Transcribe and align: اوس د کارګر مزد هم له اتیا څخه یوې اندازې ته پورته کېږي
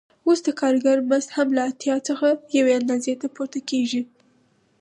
اوس 0.27 0.39
د 0.45 0.49
کارګر 0.61 0.97
مزد 1.09 1.29
هم 1.37 1.47
له 1.57 1.61
اتیا 1.69 1.95
څخه 2.07 2.27
یوې 2.57 2.73
اندازې 2.79 3.13
ته 3.21 3.27
پورته 3.35 3.59
کېږي 3.69 4.01